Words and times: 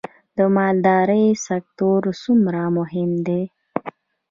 د 0.37 0.39
مالدارۍ 0.55 1.25
سکتور 1.47 2.01
څومره 2.23 2.61
مهم 2.77 3.11
دی؟ 3.27 3.41